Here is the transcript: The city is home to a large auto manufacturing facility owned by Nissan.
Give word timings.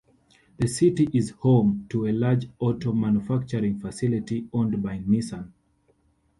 The 0.57 0.65
city 0.67 1.09
is 1.13 1.29
home 1.29 1.85
to 1.89 2.07
a 2.07 2.11
large 2.11 2.49
auto 2.57 2.91
manufacturing 2.91 3.77
facility 3.77 4.47
owned 4.51 4.81
by 4.81 4.97
Nissan. 4.97 5.51